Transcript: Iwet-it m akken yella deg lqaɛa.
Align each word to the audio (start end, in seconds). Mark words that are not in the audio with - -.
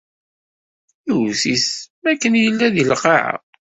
Iwet-it 1.11 1.67
m 2.01 2.05
akken 2.11 2.33
yella 2.43 2.67
deg 2.75 2.85
lqaɛa. 2.91 3.35